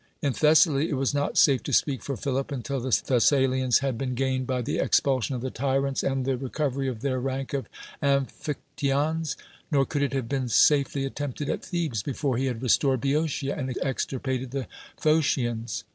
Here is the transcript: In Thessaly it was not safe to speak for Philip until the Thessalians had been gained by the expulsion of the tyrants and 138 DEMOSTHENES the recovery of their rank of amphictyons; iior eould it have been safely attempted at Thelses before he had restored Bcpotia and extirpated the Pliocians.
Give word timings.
In 0.19 0.33
Thessaly 0.33 0.89
it 0.89 0.95
was 0.95 1.13
not 1.13 1.37
safe 1.37 1.61
to 1.61 1.71
speak 1.71 2.01
for 2.01 2.17
Philip 2.17 2.51
until 2.51 2.79
the 2.79 2.89
Thessalians 2.89 3.81
had 3.85 3.99
been 3.99 4.15
gained 4.15 4.47
by 4.47 4.63
the 4.63 4.79
expulsion 4.79 5.35
of 5.35 5.41
the 5.41 5.51
tyrants 5.51 6.01
and 6.01 6.25
138 6.25 6.39
DEMOSTHENES 6.39 6.41
the 6.41 6.61
recovery 6.63 6.87
of 6.87 7.01
their 7.01 7.19
rank 7.19 7.53
of 7.53 7.67
amphictyons; 8.01 9.35
iior 9.71 9.85
eould 9.87 10.01
it 10.01 10.13
have 10.13 10.27
been 10.27 10.49
safely 10.49 11.05
attempted 11.05 11.49
at 11.51 11.61
Thelses 11.61 12.03
before 12.03 12.37
he 12.37 12.47
had 12.47 12.63
restored 12.63 12.99
Bcpotia 12.99 13.55
and 13.55 13.77
extirpated 13.83 14.49
the 14.49 14.65
Pliocians. 14.99 15.83